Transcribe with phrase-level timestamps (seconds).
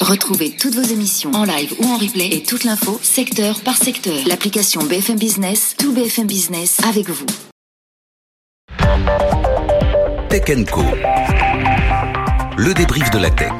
[0.00, 4.14] Retrouvez toutes vos émissions en live ou en replay et toute l'info secteur par secteur.
[4.26, 7.24] L'application BFM Business, tout BFM Business avec vous.
[10.28, 10.82] Tech Co.
[12.58, 13.52] Le débrief de la tech.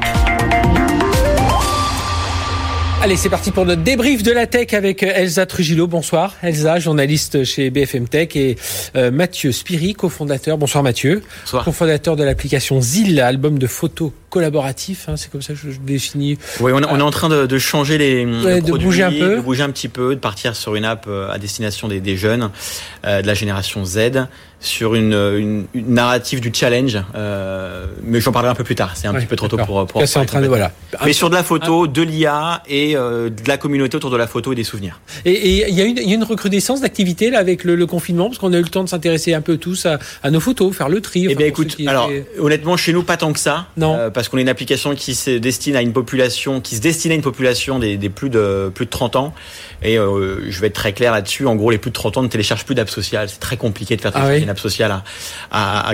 [3.02, 5.86] Allez, c'est parti pour notre débrief de la tech avec euh, Elsa Trujillo.
[5.86, 8.56] Bonsoir, Elsa, journaliste chez BFM Tech et
[8.96, 10.58] euh, Mathieu Spiri, cofondateur.
[10.58, 11.22] Bonsoir Mathieu.
[11.44, 11.64] Bonsoir.
[11.64, 16.38] Cofondateur de l'application ZIL, album de photos collaboratif, hein, c'est comme ça que je définis.
[16.60, 19.10] Oui, on, on est en train de, de changer les, Ouais, de produits, bouger un
[19.10, 19.36] peu.
[19.36, 22.16] de bouger un petit peu, de partir sur une app euh, à destination des, des
[22.16, 22.50] jeunes,
[23.06, 24.26] euh, de la génération Z,
[24.60, 26.98] sur une, une, une narrative du challenge.
[27.14, 28.92] euh, mais j'en parlerai un peu plus tard.
[28.94, 29.86] C'est un Ouais, petit peu trop tôt pour.
[29.86, 30.72] pour Là, c'est en train de voilà.
[31.04, 34.26] Mais sur de la photo, de l'IA et euh, de la communauté autour de la
[34.26, 35.00] photo et des souvenirs.
[35.24, 37.86] Et il y, a une- il y a une recrudescence d'activité là avec le, le
[37.86, 40.40] confinement parce qu'on a eu le temps de s'intéresser un peu tous à, à nos
[40.40, 41.24] photos, faire le tri.
[41.24, 43.94] Eh enfin, bien, écoute, alors étaient- honnêtement, chez nous, pas tant que ça, Non.
[43.96, 47.12] Euh, parce qu'on est une application qui se destine à une population, qui se destine
[47.12, 49.34] à une population des, des plus de plus de 30 ans.
[49.82, 51.46] Et euh, je vais être très clair là-dessus.
[51.46, 53.28] En gros, les plus de 30 ans ne téléchargent plus d'app sociale.
[53.28, 55.00] C'est très compliqué de faire Ah télécharger oui une app sociale
[55.52, 55.92] à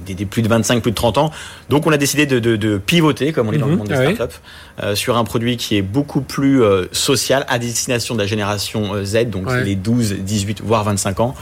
[0.00, 1.30] des, des plus de 25, plus de 30 ans.
[1.68, 3.88] Donc, on a décidé de, de, de pivoter, comme on est dans le Mhm, monde
[3.88, 4.14] des ah oui.
[4.14, 4.36] startups,
[4.82, 8.94] euh, sur un produit qui est beaucoup plus euh, social, à destination de la génération
[8.94, 9.64] euh, Z, donc Ouais.
[9.64, 11.34] les 12, 18, voire 25 ans,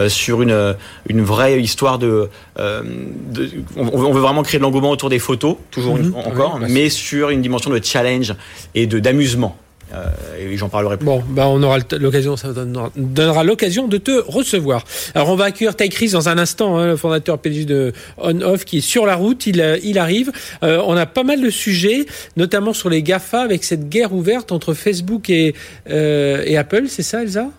[0.00, 0.74] euh, sur une,
[1.08, 2.82] une vraie histoire de, euh,
[3.30, 6.54] de- on, on veut vraiment créer de l'engouement autour des photos, toujours une- Mhm, encore,
[6.56, 8.34] oui, bah, mais sur une dimension de challenge
[8.74, 9.56] et de d'amusement.
[9.94, 10.96] Euh.
[11.00, 14.84] Bon, bah on aura l'occasion, ça donnera, l'occasion de te recevoir.
[15.14, 18.40] Alors on va accueillir Ty Chris dans un instant, hein, le fondateur PDG de On
[18.40, 19.46] Off, qui est sur la route.
[19.46, 20.32] Il, euh, il arrive.
[20.62, 22.06] Euh, on a pas mal de sujets,
[22.36, 25.54] notamment sur les Gafa, avec cette guerre ouverte entre Facebook et,
[25.86, 26.84] et Apple.
[26.88, 27.50] C'est ça, Elsa?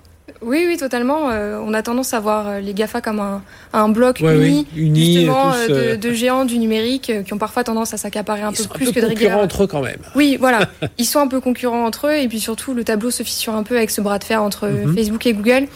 [0.46, 1.30] Oui, oui, totalement.
[1.31, 3.42] Euh, on a tendance à voir euh, les GAFA comme un,
[3.74, 7.24] un bloc Ouais, uni, oui, unis, justement, tous, euh, de, de géants du numérique euh,
[7.24, 9.09] qui ont parfois tendance à s'accaparer un Ils peu sont plus un peu que de
[9.12, 9.44] concurrents rigueur.
[9.44, 9.98] entre eux quand même.
[10.16, 10.68] Oui, voilà.
[10.98, 13.64] Ils sont un peu concurrents entre eux et puis surtout le tableau se fissure un
[13.64, 14.96] peu avec ce bras de fer entre Mhm.
[14.96, 15.68] Facebook et Google,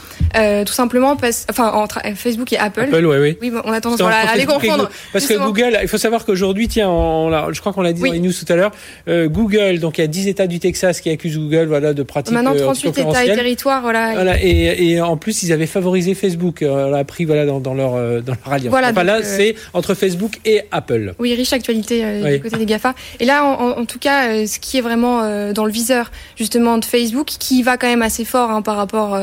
[0.66, 2.82] tout simplement parce, enfin entre Facebook et Apple.
[2.82, 3.38] Apple, oui, oui.
[3.42, 4.78] Oui, bon, on a tendance voilà, à les confondre.
[4.84, 4.90] Google.
[5.14, 5.46] Parce justement.
[5.52, 8.10] que Google, il faut savoir qu'aujourd'hui, tiens, on je crois qu'on l'a dit Oui.
[8.10, 8.72] dans les news tout à l'heure,
[9.08, 12.34] Google, donc il y a 10 États du Texas qui accusent Google voilà, de pratiques
[12.34, 14.14] Maintenant euh, 38 États et territoires, voilà.
[14.14, 16.62] Voilà, et, et en plus, ils avaient favorisé Facebook.
[16.62, 18.70] euh, On l'a appris voilà, dans, dans leur, euh, dans leur alliance.
[18.72, 21.14] Voilà, enfin, là, euh, c'est entre Facebook et Apple.
[21.20, 22.34] Oui, riche actualité euh, Oui.
[22.38, 22.94] du côté des GAFA.
[23.20, 26.86] Et là, en, tout cas, euh, ce qui est vraiment dans le viseur justement de
[26.86, 29.18] Facebook, qui va quand même assez fort hein, par rapport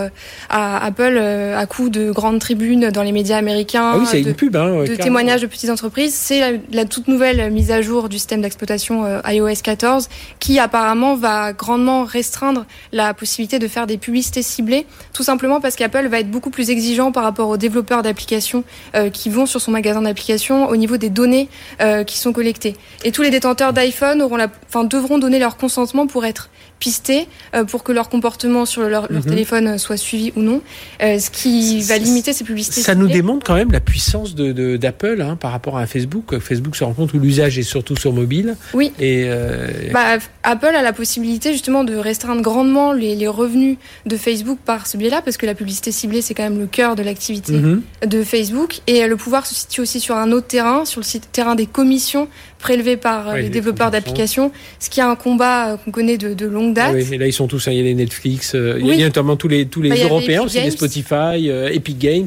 [0.50, 4.28] à Apple, à coup de grandes tribunes dans les médias américains, Ah oui, c'est de,
[4.28, 4.56] une pub.
[4.56, 8.19] Hein, de témoignages de petites entreprises, c'est la, la toute nouvelle mise à jour du
[8.19, 10.09] système d'exploitation iOS 14,
[10.39, 15.74] qui apparemment va grandement restreindre la possibilité de faire des publicités ciblées, tout simplement parce
[15.74, 18.64] qu'Apple va être beaucoup plus exigeant par rapport aux développeurs d'applications
[18.94, 21.48] euh, qui vont sur son magasin d'applications au niveau des données
[21.80, 22.76] euh, qui sont collectées.
[23.02, 26.50] Et tous les détenteurs d'iPhone auront enfin, devront donner leur consentement pour être
[26.84, 29.31] pistés, euh, pour que leur comportement sur leur, leur Mhm.
[29.31, 30.61] téléphone soit suivi ou non,
[31.03, 32.83] euh, ce qui va limiter ces publicités.
[32.83, 36.39] Ça nous démontre quand même la puissance de, d'Apple hein, par rapport à Facebook.
[36.41, 38.56] Facebook se rend compte où l'usage est surtout sur mobile.
[38.75, 38.93] Oui.
[38.99, 44.16] Et euh, Bah, Apple a la possibilité justement de restreindre grandement les, les revenus de
[44.19, 47.03] Facebook par ce biais-là, parce que la publicité ciblée, c'est quand même le cœur de
[47.03, 47.81] l'activité mhm.
[48.06, 48.81] de Facebook.
[48.87, 51.66] Et le pouvoir se situe aussi sur un autre terrain, sur le site- terrain des
[51.66, 52.28] commissions
[52.59, 56.16] prélevées par euh, les les développeurs d'applications, ce qui est un combat euh, qu'on connaît
[56.19, 56.94] de, de longue Ah date.
[56.94, 58.88] oui, et là, ils sont tous, hein, il y a les Netflix, euh, il y
[58.88, 58.94] a- Oui.
[58.96, 60.70] il y a notamment tous les, tous les Bah, il y avait Européens aussi, les.
[60.70, 62.26] Spotify, euh, Epic Games.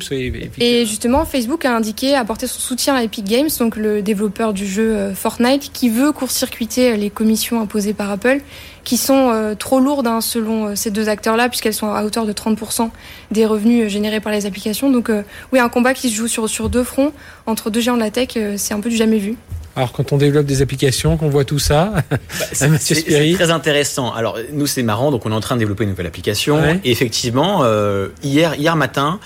[0.59, 4.65] Et, justement, Facebook a indiqué apporter son soutien à Epic Games, donc le développeur du
[4.67, 8.39] jeu euh, Fortnite, qui veut court-circuiter les commissions imposées par Apple,
[8.83, 12.89] qui sont trop lourdes hein, selon ces deux acteurs-là, puisqu'elles sont à hauteur de 30%
[13.31, 14.89] des revenus générés par les applications.
[14.89, 15.11] Donc
[15.51, 17.11] oui, un combat qui se joue sur, sur deux fronts,
[17.47, 19.35] entre deux géants de la tech, c'est un peu du jamais vu.
[19.77, 21.93] Alors, quand on développe des applications, qu'on voit tout ça,
[22.51, 24.11] C'est Mathieu c'est- très intéressant.
[24.13, 26.59] Alors nous c'est marrant, donc on est en train de développer une nouvelle application.
[26.59, 26.79] Ouais.
[26.83, 29.19] Et effectivement, euh, hier hier matin,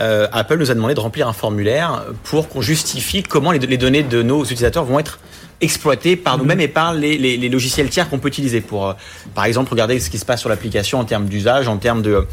[0.00, 3.76] euh, Apple nous a demandé de remplir un formulaire pour qu'on justifie comment les, les
[3.76, 5.18] données de nos utilisateurs vont être
[5.60, 6.40] exploitées par Mhm.
[6.42, 8.92] nous-mêmes et par les, les- les logiciels tiers qu'on peut utiliser pour, euh,
[9.34, 12.26] par exemple, regarder ce qui se passe sur l'application en termes d'usage, en termes de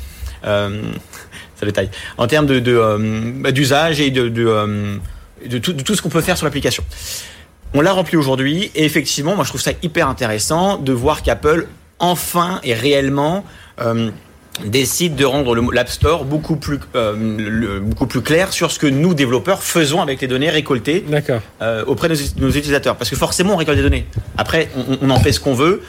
[0.46, 0.82] euh,
[1.60, 5.00] ça détaille, en termes de de, euh, bah, d'usage et de de,
[5.46, 6.84] de tout, de tout ce qu'on peut faire sur l'application.
[7.74, 11.68] On l'a rempli aujourd'hui et effectivement, moi je trouve ça hyper intéressant de voir qu'Apple
[12.00, 13.44] enfin et réellement
[13.82, 14.12] euh,
[14.64, 19.14] décide de rendre l'App Store beaucoup plus, euh, beaucoup plus clair sur ce que nous,
[19.14, 21.04] développeurs, faisons avec les données récoltées
[21.62, 22.96] euh, auprès de nos, utilisateurs.
[22.96, 24.06] Parce que forcément, on récolte des données.
[24.38, 25.82] Après, on, on en fait ce qu'on veut.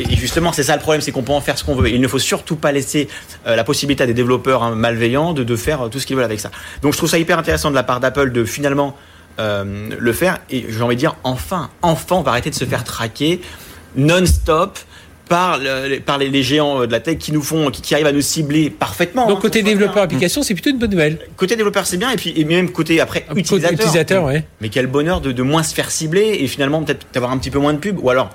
[0.00, 1.88] Et justement, c'est ça le problème, c'est qu'on peut en faire ce qu'on veut.
[1.88, 3.08] il ne faut surtout pas laisser
[3.46, 6.24] euh, la possibilité à des développeurs hein, malveillants de, de faire tout ce qu'ils veulent
[6.24, 6.50] avec ça.
[6.82, 8.96] Donc je trouve ça hyper intéressant de la part d'Apple de finalement
[9.38, 10.38] euh, le faire.
[10.50, 13.40] Et j'ai envie de dire, enfin, enfin, on va arrêter de se faire traquer
[13.96, 14.78] non-stop
[15.28, 15.58] par,
[16.04, 19.26] par les, géants de la tech qui nous font, qui, arrivent à nous cibler parfaitement.
[19.26, 21.18] Donc hein, côté développeur application, c'est plutôt une bonne nouvelle.
[21.36, 23.72] Côté développeur, c'est bien, et puis et même côté après utilisateur.
[23.72, 24.44] utilisateur ouais.
[24.60, 27.50] Mais quel bonheur de, de, moins se faire cibler et finalement peut-être d'avoir un petit
[27.50, 27.98] peu moins de pubs.
[28.02, 28.30] Ou alors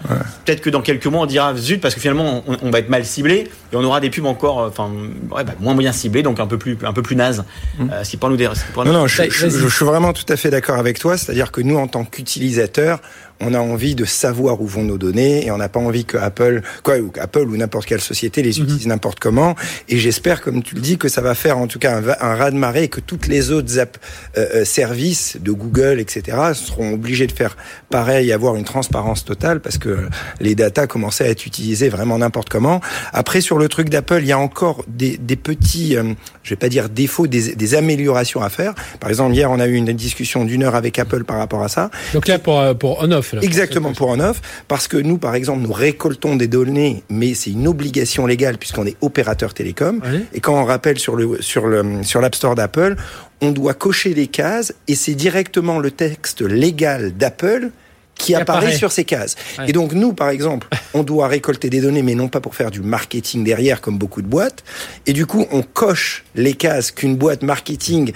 [0.46, 3.06] peut-être que dans quelques mois on dira zut parce que finalement on, va être mal
[3.06, 4.90] ciblé et on aura des pubs encore, euh, enfin
[5.32, 7.44] ouais, bah, moins bien ciblés, donc un peu plus un peu plus naze.
[7.78, 7.90] Mm.
[7.92, 8.38] Euh, ce qui pour nous,
[8.74, 11.18] pour non, non, je, je, suis vraiment tout à fait d'accord avec toi.
[11.18, 13.00] C'est-à-dire que nous en tant qu'utilisateurs
[13.42, 16.18] on a envie de savoir où vont nos données et on n'a pas envie que
[16.18, 18.66] Apple, quoi, ou Apple ou n'importe quelle société les mhm.
[18.66, 19.56] utilise n'importe comment.
[19.88, 22.36] Et j'espère, comme tu le dis, que ça va faire en tout cas un, un
[22.36, 23.98] raz de marée et que toutes les autres app,
[24.38, 27.56] euh, euh, services de Google, etc., seront obligés de faire
[27.90, 30.08] pareil, avoir une transparence totale parce que
[30.40, 32.82] les datas commençaient à être utilisées vraiment n'importe comment.
[33.14, 36.14] Après, sur le truc d'Apple, il y a encore des, des petits, euh,
[36.44, 38.74] je vais pas dire défauts, des, des, améliorations à faire.
[39.00, 41.70] Par exemple, hier, on a eu une discussion d'une heure avec Apple par rapport à
[41.70, 41.90] ça.
[42.14, 44.42] Donc là, pour, pour on-off Exactement, pour un off.
[44.68, 48.86] Parce que nous, par exemple, nous récoltons des données, mais c'est une obligation légale puisqu'on
[48.86, 50.02] est opérateur télécom.
[50.34, 52.96] Et quand on rappelle sur le, sur le, sur l'App Store d'Apple,
[53.42, 57.72] on doit cocher les cases et c'est directement le texte légal d'Apple
[58.20, 59.36] qui, apparaît, sur ces cases.
[59.66, 62.70] Et donc nous, par exemple, on doit récolter des données, mais non pas pour faire
[62.70, 64.64] du marketing derrière, comme beaucoup de boîtes.
[65.08, 68.12] Et du coup, on coche les cases qu'une boîte marketing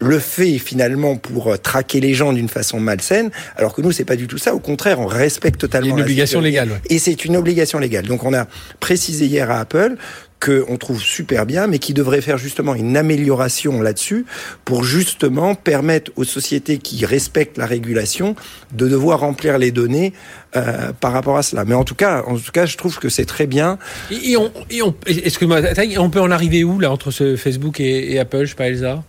[0.00, 4.04] le fait finalement pour euh, traquer les gens d'une façon malsaine, alors que nous c'est
[4.04, 4.54] pas du tout ça.
[4.54, 5.94] Au contraire, on respecte totalement.
[5.94, 6.80] Une obligation légale.
[6.88, 8.06] Et c'est une obligation légale.
[8.06, 8.46] Donc on a
[8.80, 9.96] précisé hier à Apple
[10.42, 14.24] qu'on trouve super bien, mais qui devrait faire justement une amélioration là-dessus
[14.64, 18.34] pour justement permettre aux sociétés qui respectent la régulation
[18.72, 20.14] de devoir remplir les données
[20.56, 21.66] euh, par rapport à cela.
[21.66, 23.78] Mais en tout cas, en tout cas, je trouve que c'est très bien.
[24.10, 25.60] Et, on, et on, excuse-moi,
[25.98, 28.68] on peut en arriver où là entre ce Facebook et, et Apple, je sais pas
[28.68, 29.04] Elsa?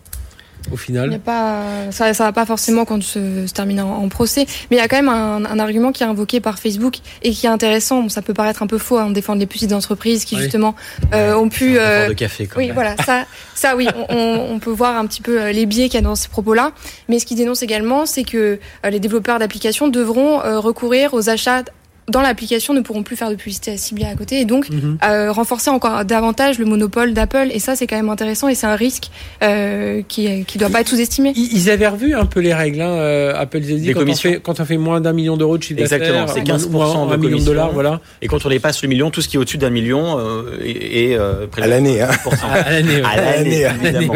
[0.72, 4.78] Au final pas, ça, ça va pas forcément quand se, se termine en, procès, mais
[4.78, 7.46] il y a quand même un, un, argument qui est invoqué par Facebook et qui
[7.46, 8.02] est intéressant.
[8.02, 10.76] Bon, ça peut paraître un peu faux, hein, défendre les petites entreprises qui justement
[11.14, 11.78] euh, ont pu.
[11.78, 12.48] Euh, de café.
[12.48, 13.26] Quand oui, voilà, ça,
[13.56, 16.06] ça, oui, on, on, peut voir un petit peu euh, les biais qu'il y a
[16.06, 16.72] dans ces propos-là.
[17.08, 21.64] Mais ce qui dénonce également, c'est que euh, les développeurs d'applications devront recourir aux achats
[22.12, 24.98] dans l'application ne pourront plus faire de publicité ciblée à côté et donc mhm.
[25.04, 28.68] euh, renforcer encore davantage le monopole d'Apple et ça c'est quand même intéressant et c'est
[28.68, 29.10] un risque
[29.44, 31.34] euh, qui qui doit pas être sous-estimé.
[31.36, 34.40] Ils avaient revu un peu les règles hein, euh, Apple ils dit quand on, fait,
[34.42, 37.40] quand on fait moins d'un million d'euros de chiffre d'affaires, exactement, c'est 15 de million
[37.40, 38.02] de dollars voilà.
[38.22, 41.16] Et quand on dépasse le million, tout ce qui est au-dessus d'un million euh, est,
[41.16, 42.10] euh, à l'année hein.
[42.44, 44.14] à l'année à l'année évidemment.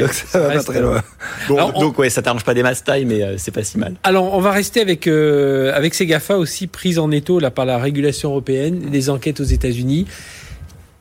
[0.00, 1.02] donc ça va pas très loin.
[1.48, 3.94] Bon, donc ouais, ça t'arrange pas des masses taille mais euh, c'est pas si mal.
[4.04, 7.10] Alors on va rester avec avec ces Gafa aussi prises en
[7.40, 10.06] là par la régulation européenne, les enquêtes aux États-Unis.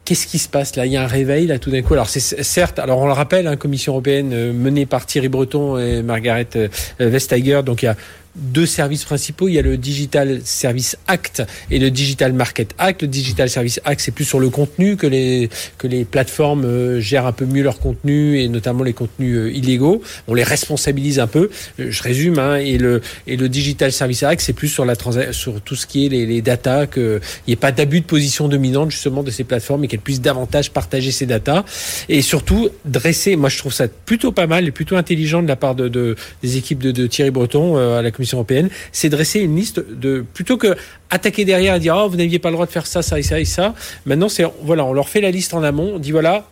[0.03, 0.85] Qu'est-ce qui se passe là?
[0.85, 1.93] Il y a un réveil là tout d'un coup?
[1.93, 5.79] Alors c'est certes, alors on le rappelle, hein, Commission européenne euh, menée par Thierry Breton
[5.79, 6.67] et Margaret euh,
[6.99, 7.61] Vestager.
[7.65, 7.95] Donc il y a
[8.35, 9.47] deux services principaux.
[9.47, 13.03] Il y a le Digital Service Act et le Digital Market Act.
[13.03, 16.99] Le Digital Service Act, c'est plus sur le contenu que les, que les plateformes euh,
[16.99, 20.01] gèrent un peu mieux leur contenu et notamment les contenus euh, illégaux.
[20.27, 21.49] On les responsabilise un peu.
[21.79, 22.39] Euh, je résume.
[22.39, 24.95] Hein, et, le, et le Digital Service Act, c'est plus sur, la
[25.31, 28.47] sur tout ce qui est les, les datas, qu'il n'y ait pas d'abus de position
[28.47, 31.63] dominante justement de ces plateformes et qu'elles puissent davantage partager ces datas.
[32.09, 35.55] Et surtout, dresser, moi je trouve ça plutôt pas mal et plutôt intelligent de la
[35.55, 39.39] part de, de des équipes de, de Thierry Breton à la Commission européenne, c'est dresser
[39.39, 40.75] une liste de plutôt que
[41.09, 43.23] attaquer derrière et dire oh vous n'aviez pas le droit de faire ça, ça et
[43.23, 43.75] ça et ça.
[44.05, 46.45] Maintenant c'est voilà, on leur fait la liste en amont, on dit voilà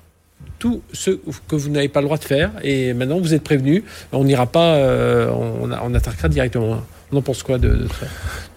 [0.60, 1.12] tout ce
[1.48, 4.46] que vous n'avez pas le droit de faire et maintenant vous êtes prévenus, on n'ira
[4.46, 6.82] pas, euh, on, on attaquera directement.
[7.12, 8.08] On en pense quoi de, de ça?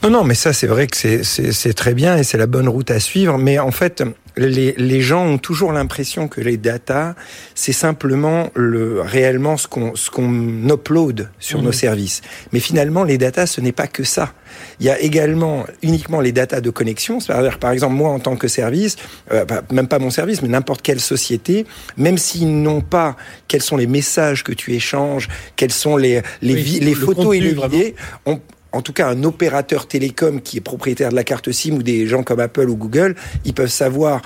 [0.07, 2.93] Non, non, mais ça, c'est vrai que c'est très bien et c'est la bonne route
[2.93, 3.39] à suivre.
[3.39, 4.05] Mais en fait,
[4.37, 7.17] les, les gens ont toujours l'impression que les datas,
[7.57, 11.73] c'est simplement le, réellement ce qu'on ce qu'on upload sur nos mmh.
[11.73, 12.21] services.
[12.53, 14.33] Mais finalement, les datas, ce n'est pas que ça.
[14.79, 17.19] Il y a également uniquement les datas de connexion.
[17.19, 18.95] C'est-à-dire, par exemple, moi, en tant que service,
[19.33, 23.17] euh, même pas mon service, mais n'importe quelle société, même s'ils n'ont pas
[23.49, 27.55] quels sont les messages que tu échanges, quels sont les, les, les photos et les
[27.55, 27.95] vidéos,
[28.25, 28.41] on,
[28.77, 32.07] en tout cas un opérateur télécom qui est propriétaire de la carte SIM ou des
[32.07, 34.23] gens comme Apple ou Google, ils peuvent savoir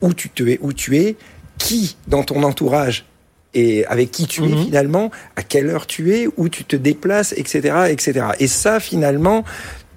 [0.00, 1.16] où tu, te es, où tu es,
[1.58, 3.04] qui dans ton entourage
[3.52, 4.64] et avec qui tu es Mhm.
[4.64, 8.26] finalement, à quelle heure tu es, où tu te déplaces, etc., etc.
[8.38, 9.44] Et ça, finalement,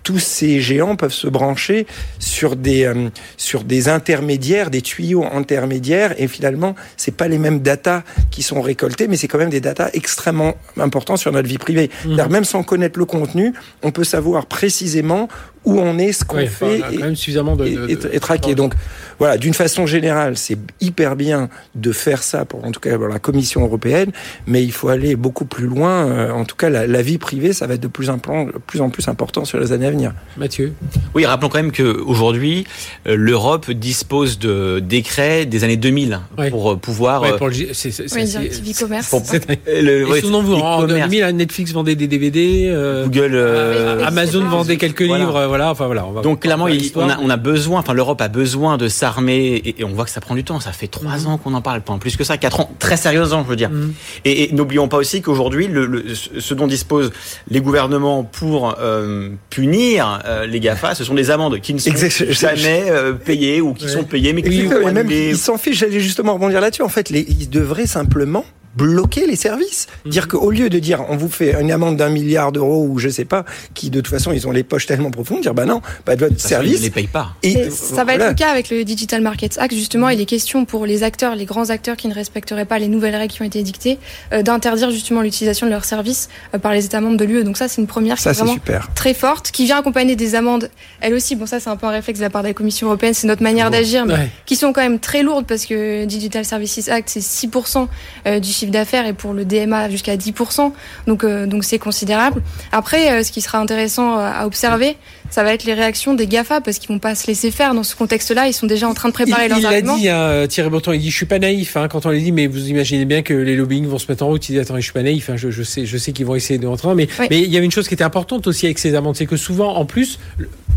[0.04, 1.88] tous ces géants peuvent se brancher
[2.20, 7.60] sur des euh, sur des intermédiaires, des tuyaux intermédiaires, et finalement, c'est pas les mêmes
[7.60, 11.58] datas qui sont récoltés, mais c'est quand même des datas extrêmement importants sur notre vie
[11.58, 11.90] privée.
[12.04, 15.28] C'est-à-dire, Même sans connaître le contenu, on peut savoir précisément
[15.66, 17.90] où on est, ce qu'on Ouais, enfin, fait, et- quand même suffisamment de, et, de-
[17.90, 18.56] et- de- et traquer.
[18.56, 18.74] Donc
[19.20, 23.08] voilà, d'une façon générale, c'est hyper bien de faire ça pour en tout cas pour
[23.08, 24.12] la Commission européenne,
[24.48, 26.06] mais il faut aller beaucoup plus loin.
[26.08, 28.32] Euh, En tout cas, la, la vie privée, ça va être de plus en plus,
[28.68, 30.14] plus en plus important sur les années à venir.
[30.38, 30.74] Mathieu.
[31.16, 32.66] Oui, rappelons quand même qu'aujourd'hui,
[33.06, 36.50] l'Europe dispose de décrets des années 2000 Ouais.
[36.50, 37.22] pour euh, pouvoir...
[37.22, 38.24] Ouais, euh, pour le, G- c'est, c'est, Oui,
[38.72, 39.10] e-commerce.
[39.10, 41.10] pour- c'est- le- Et ouais, souvenons-vous, en e-commerce.
[41.10, 43.32] 2000, Netflix vendait des DVD, euh, Google...
[43.36, 45.24] euh, Ah, Amazon pas- vendait quelques Voilà.
[45.24, 46.04] livres, euh, voilà, enfin voilà.
[46.08, 48.88] On va Donc clairement, il- on a, on a besoin, enfin l'Europe a besoin de
[48.88, 50.60] s'armer et, et on voit que ça prend du temps.
[50.60, 51.28] Ça fait trois Mhm.
[51.28, 53.70] ans qu'on en parle, pas plus que ça, quatre ans, très sérieusement, je veux dire.
[53.70, 53.94] Mhm.
[54.26, 57.12] Et, et n'oublions pas aussi qu'aujourd'hui, le, le- ce dont disposent
[57.52, 61.92] les gouvernements pour euh, punir euh, les Gafa, ce sont des amendes qui ne sont
[61.92, 63.92] Exact- jamais euh, payées ou qui Ouais.
[63.92, 65.30] sont payées, mais qui sont annulées.
[65.30, 65.78] ils s'en fichent.
[65.78, 66.82] J'allais justement rebondir là-dessus.
[66.82, 68.44] En fait, les, ils devraient simplement
[68.76, 69.88] bloquer les services.
[70.06, 73.10] Dire qu'au lieu de dire on vous fait une amende d'un milliard d'euros ou je
[73.10, 75.82] sais pas, qui de toute façon ils ont les poches tellement profondes, dire bah non,
[76.06, 76.80] bah votre Parce service.
[76.80, 77.36] ne les payent pas.
[77.44, 79.74] Et Mais ça va être le cas avec le Digital Markets Act.
[79.74, 82.88] Justement, il est question pour les acteurs, les grands acteurs qui ne respecteraient pas les
[82.88, 84.00] nouvelles règles qui ont été dictées,
[84.32, 87.44] euh, d'interdire justement l'utilisation de leurs services euh, par les États membres de l'UE.
[87.44, 88.90] Donc ça, c'est une première qui Ça est c'est vraiment super.
[88.96, 90.70] très forte, qui vient accompagner des amendes.
[91.02, 92.88] Elle aussi, bon ça c'est un peu un réflexe de la part de la Commission
[92.88, 94.30] européenne, c'est notre manière d'agir, mais Ouais.
[94.46, 97.88] qui sont quand même très lourdes parce que Digital Services Act c'est 6%
[98.28, 100.72] euh, du chiffre d'affaires et pour le DMA jusqu'à 10%.
[101.08, 102.42] Donc euh, donc c'est considérable.
[102.72, 104.98] Après, euh, ce qui sera intéressant euh, à observer,
[105.30, 107.84] ça va être les réactions des Gafa parce qu'ils vont pas se laisser faire dans
[107.84, 108.48] ce contexte-là.
[108.48, 109.98] Ils sont déjà en train de préparer il, leurs il l'a arguments.
[109.98, 112.32] dit, hein, Thierry Breton, il dit je suis pas naïf hein, quand on les dit,
[112.32, 114.48] mais vous imaginez bien que les lobbying vont se mettre en route.
[114.50, 116.36] Il dit attends, je suis pas naïf, hein, je, je sais, je sais qu'ils vont
[116.36, 117.28] essayer de rentrer, mais Oui.
[117.30, 119.38] mais il y avait une chose qui était importante aussi avec ces amendes, c'est que
[119.38, 120.20] souvent, en plus,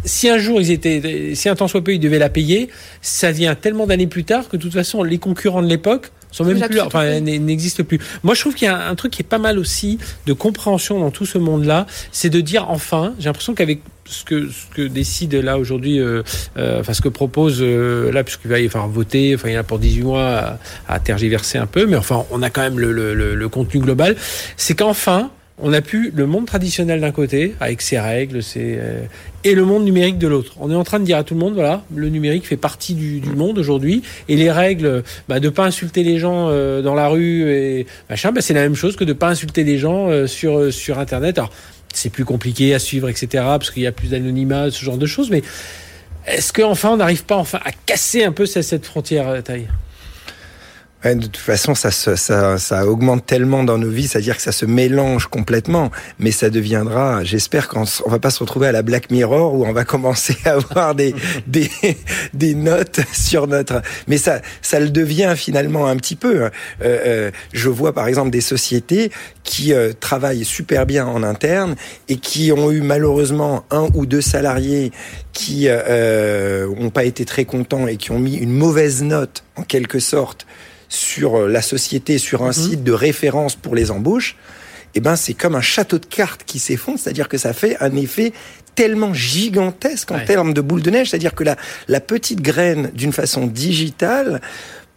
[0.04, 2.68] si un jour ils étaient, si un temps soit peu ils devaient la payer,
[3.02, 6.44] ça vient tellement d'années plus tard que de toute façon les concurrents de l'époque sont
[6.44, 7.98] même plus enfin n'existent plus.
[8.22, 11.00] Moi, je trouve qu'il y a un truc qui est pas mal aussi de compréhension
[11.00, 14.82] dans tout ce monde-là, c'est de dire enfin, j'ai l'impression qu'avec ce que ce que
[14.82, 16.22] décide là aujourd'hui, euh,
[16.56, 19.56] euh, enfin ce que propose euh, là, puisqu'il va y falloir voter, enfin il y
[19.56, 22.62] en a pour 18 mois à, à tergiverser un peu, mais enfin on a quand
[22.62, 24.16] même le, le, le, le contenu global,
[24.56, 29.04] c'est qu'enfin on a pu le monde traditionnel d'un côté, avec ses règles, ses, euh,
[29.42, 30.52] et le monde numérique de l'autre.
[30.60, 32.94] On est en train de dire à tout le monde, voilà, le numérique fait partie
[32.94, 37.08] du, monde aujourd'hui, et les règles, bah, de pas insulter les gens euh, dans la
[37.08, 40.26] rue et machin, bah, c'est la même chose que de pas insulter les gens euh,
[40.26, 41.38] sur sur Internet.
[41.38, 41.52] Alors
[41.94, 45.06] c'est plus compliqué à suivre, etc., parce qu'il y a plus d'anonymat, ce genre de
[45.06, 45.42] choses, mais
[46.26, 49.68] est-ce qu'enfin on n'arrive pas enfin à casser un peu cette, cette frontière, taille
[51.14, 54.52] de toute façon, ça, se- ça, ça augmente tellement dans nos vies, c'est-à-dire que ça
[54.52, 55.90] se mélange complètement.
[56.18, 59.64] Mais ça deviendra, j'espère qu'on on va pas se retrouver à la Black Mirror où
[59.66, 61.14] on va commencer à avoir des,
[61.46, 61.70] des,
[62.34, 63.82] des notes sur notre.
[64.08, 66.44] Mais ça, ça le devient finalement un petit peu.
[66.44, 66.50] Euh,
[66.82, 69.10] euh, je vois par exemple des sociétés
[69.44, 71.76] qui euh, travaillent super bien en interne
[72.08, 74.92] et qui ont eu malheureusement un ou deux salariés
[75.32, 79.62] qui euh, ont pas été très contents et qui ont mis une mauvaise note en
[79.62, 80.46] quelque sorte
[80.88, 84.36] sur euh, la société, sur un site de référence pour les embauches,
[84.94, 87.94] eh ben c'est comme un château de cartes qui s'effondre, c'est-à-dire que ça fait un
[87.96, 88.32] effet
[88.74, 90.24] tellement gigantesque en Ouais.
[90.24, 91.56] termes de boule de neige, c'est-à-dire que la,
[91.88, 94.40] la petite graine, d'une façon digitale,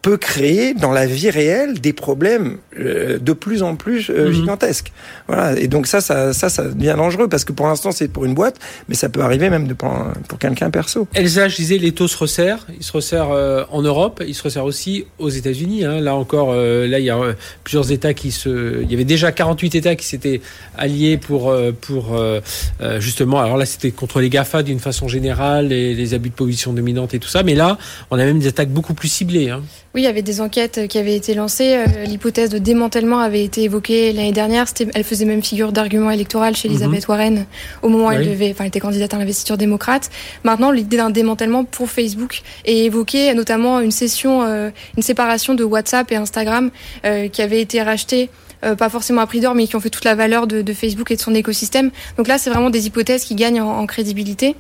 [0.01, 4.33] peut créer dans la vie réelle des problèmes euh, de plus en plus euh, Mhm.
[4.33, 4.93] gigantesques.
[5.27, 5.59] Voilà.
[5.59, 8.33] Et donc ça, ça, ça, ça devient dangereux parce que pour l'instant c'est pour une
[8.33, 8.55] boîte,
[8.87, 11.05] mais ça peut arriver même de, pour, un- pour quelqu'un perso.
[11.15, 12.65] Elsa, je disais, les taux se resserrent.
[12.77, 15.83] Ils se resserrent euh, en Europe, ils se resserrent aussi aux États-Unis.
[15.83, 15.99] Hein.
[15.99, 17.33] Là encore, euh, là il y a euh,
[17.65, 18.81] plusieurs États qui se.
[18.81, 20.39] Il y avait déjà 48 États qui s'étaient
[20.77, 22.17] alliés pour euh, pour
[22.99, 23.39] justement.
[23.41, 27.13] Alors là, c'était contre les Gafa d'une façon générale, les, les abus de position dominante
[27.13, 27.43] et tout ça.
[27.43, 27.77] Mais là,
[28.11, 29.49] on a même des attaques beaucoup plus ciblées.
[29.49, 29.61] Hein.
[29.95, 31.75] Oui, il y avait des enquêtes qui avaient été lancées.
[31.75, 34.65] Euh, L'hypothèse de démantèlement avait été évoquée l'année dernière.
[34.93, 37.47] Elle faisait même figure d'argument électoral chez Elisabeth Warren
[37.81, 40.11] au moment où elle devait, enfin, elle était candidate à l'investiture démocrate.
[40.43, 45.63] Maintenant, l'idée d'un démantèlement pour Facebook est évoquée, notamment une session, euh, une séparation de
[45.63, 46.69] WhatsApp et Instagram
[47.05, 48.29] euh, qui avait été rachetée.
[48.63, 50.73] Euh, pas forcément à prix d'or, mais qui ont fait toute la valeur de, de
[50.73, 51.91] Facebook et de son écosystème.
[52.17, 54.55] Donc là, c'est vraiment des hypothèses qui gagnent en, en crédibilité.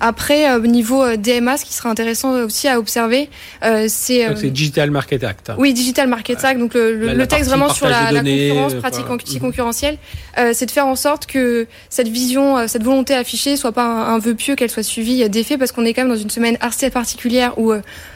[0.00, 3.28] Après, euh, niveau euh, DMA, ce qui sera intéressant aussi à observer,
[3.64, 5.50] euh, c'est euh, Donc c'est Digital Market Act.
[5.50, 5.56] hein.
[5.58, 8.74] oui, Digital Market Act, donc le, La- le la texte vraiment sur la, la concurrence,
[8.74, 9.98] euh, pratique enfin, anticoncurrentielle,
[10.38, 13.84] euh, c'est de faire en sorte que cette vision, euh, cette volonté affichée soit pas
[13.84, 16.20] un, un vœu pieux, qu'elle soit suivie euh, d'effets, parce qu'on est quand même dans
[16.20, 17.72] une semaine assez particulière où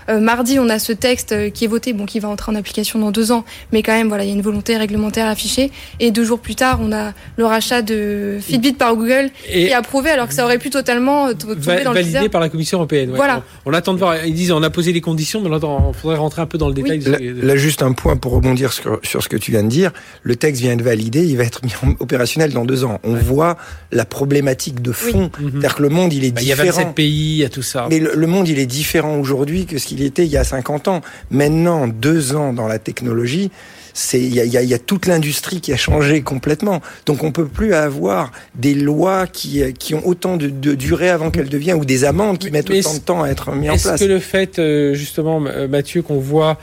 [0.09, 2.99] euh, mardi, on a ce texte qui est voté, bon, qui va entrer en application
[2.99, 5.71] dans deux ans, mais quand même, voilà, il y a une volonté réglementaire affichée.
[6.01, 9.67] Et deux jours plus tard, on a le rachat de Fitbit par Google et qui
[9.67, 12.79] est approuvé, alors que ça aurait pu totalement tomber dans le Validé par la Commission
[12.79, 13.13] européenne.
[13.15, 13.43] Voilà.
[13.65, 14.25] On, attend de voir.
[14.25, 16.75] Ils disent, on a posé les conditions, mais il faudrait rentrer un peu dans le
[16.75, 17.01] détail.
[17.43, 19.93] Là, juste un point pour rebondir sur, sur, ce que tu viens de dire.
[20.23, 23.01] Le texte vient de valider, il va être mis opérationnel dans deux ans.
[23.05, 23.57] On voit
[23.91, 25.31] la problématique de fond.
[25.39, 25.51] Mhm.
[25.51, 26.57] C'est-à-dire que le monde, il est différent.
[26.57, 27.87] Bah, il y a 27 pays, il y a tout ça.
[27.91, 31.01] Mais le, monde, il est différent aujourd'hui que ce qu'il il y a 50 ans.
[31.31, 33.51] Maintenant, deux ans dans la technologie,
[33.95, 36.81] c'est il y a, y a, toute l'industrie qui a changé complètement.
[37.07, 41.31] Donc on peut plus avoir des lois qui, qui ont autant de, de durée avant
[41.31, 43.87] qu'elles deviennent ou des amendes qui mettent autant de temps à être mis en place.
[43.87, 46.59] Est-ce que le fait euh, justement Mathieu qu'on voit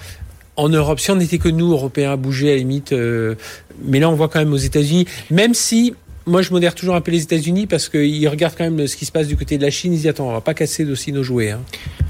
[0.55, 3.35] en Europe, si on n'était que nous Européens à bouger à la limite, euh,
[3.81, 5.95] mais là on voit quand même aux États-Unis, même si
[6.29, 9.05] moi, je modère toujours un peu les États-Unis parce qu'ils regardent quand même ce qui
[9.05, 9.93] se passe du côté de la Chine.
[9.93, 11.55] Ils disent attends, on va pas casser aussi nos jouets.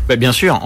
[0.07, 0.59] Bah, bien sûr,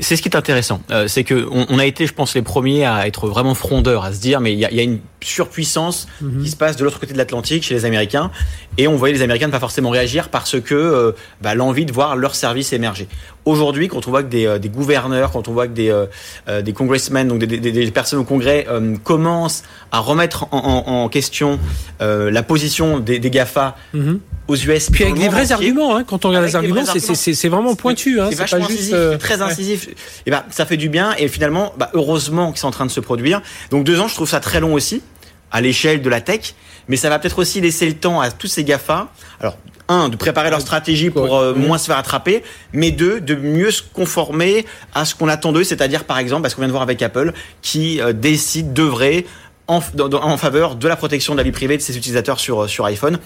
[0.00, 0.80] c'est ce qui est intéressant.
[0.90, 4.12] Euh, c'est que on, a été, je pense, les premiers à être vraiment frondeurs, à
[4.12, 6.42] se dire mais il y a, une surpuissance mhm.
[6.42, 8.30] qui se passe de l'autre côté de l'Atlantique chez les Américains,
[8.76, 11.92] et on voyait les Américains ne pas forcément réagir parce que euh, bah, l'envie de
[11.92, 13.08] voir leurs services émerger.
[13.44, 16.62] Aujourd'hui, quand on voit que des, euh, des, gouverneurs, quand on voit que des, euh,
[16.62, 18.66] des congressmen, donc des, des, des, personnes au Congrès,
[19.02, 21.58] commencent à remettre en, en, en question
[22.00, 24.20] la position des, GAFA mhm.
[24.46, 24.90] aux US.
[24.90, 28.20] Puis avec des vrais arguments, hein, quand on regarde les arguments, c'est vraiment pointu.
[28.20, 29.88] Hein, c'est juste, incisif, très incisif.
[30.26, 32.90] Et ben, ça fait du bien, et finalement, bah, heureusement que c'est en train de
[32.90, 33.40] se produire.
[33.70, 35.02] Donc deux ans, je trouve ça très long aussi
[35.50, 36.54] à l'échelle de la tech,
[36.88, 39.08] mais ça va peut-être aussi laisser le temps à tous ces GAFA.
[39.40, 39.56] Alors,
[39.88, 43.70] un, de préparer leur stratégie pour euh, moins se faire attraper, mais deux, de mieux
[43.70, 46.82] se conformer à ce qu'on attend d'eux, c'est-à-dire par exemple, parce qu'on vient de voir
[46.82, 49.26] avec Apple, qui euh, décide d'œuvrer
[49.66, 52.84] en, en, faveur de la protection de la vie privée de ses utilisateurs sur, sur
[52.86, 53.18] iPhone.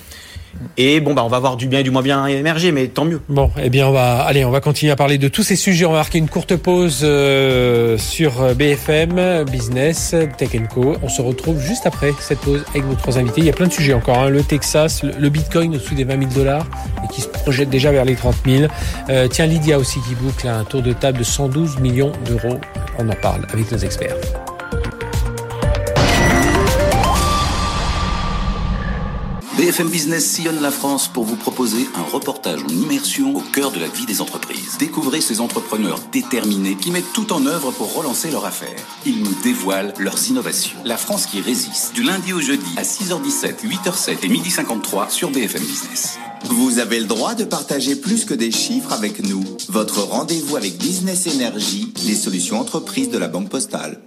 [0.76, 3.04] Et bon, bah, on va voir du bien et du moins bien émerger, mais tant
[3.04, 3.20] mieux.
[3.28, 5.84] Bon, eh bien, on va, allez, on va continuer à parler de tous ces sujets.
[5.84, 10.96] On va marquer une courte pause euh, sur BFM Business Tech Co.
[11.02, 13.40] On se retrouve juste après cette pause avec nos trois invités.
[13.40, 14.18] Il y a plein de sujets encore.
[14.18, 14.28] Hein.
[14.28, 16.66] Le Texas, le, Bitcoin au-dessus des 20 000 dollars
[17.04, 18.72] et qui se projette déjà vers les 30 000.
[19.08, 22.58] Euh, tiens, Lydia aussi qui boucle un tour de table de 112 millions d'euros.
[22.98, 24.16] On en parle avec nos experts.
[29.56, 33.78] BFM Business sillonne la France pour vous proposer un reportage en immersion au cœur de
[33.78, 34.78] la vie des entreprises.
[34.78, 38.78] Découvrez ces entrepreneurs déterminés qui mettent tout en œuvre pour relancer leur affaire.
[39.04, 40.78] Ils nous dévoilent leurs innovations.
[40.86, 41.92] La France qui résiste.
[41.94, 46.18] Du lundi au jeudi à 6h17, 8h07 et 12h53 sur BFM Business.
[46.44, 49.44] Vous avez le droit de partager plus que des chiffres avec nous.
[49.68, 54.02] Votre rendez-vous avec Business Energy, les solutions entreprises de la Banque Postale.